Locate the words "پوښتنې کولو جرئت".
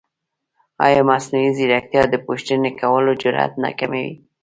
2.25-3.53